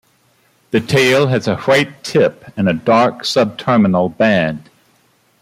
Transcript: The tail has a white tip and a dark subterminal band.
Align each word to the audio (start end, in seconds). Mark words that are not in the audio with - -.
The 0.71 0.79
tail 0.81 1.27
has 1.27 1.47
a 1.47 1.57
white 1.57 2.03
tip 2.03 2.43
and 2.57 2.67
a 2.67 2.73
dark 2.73 3.23
subterminal 3.23 4.09
band. 4.09 4.67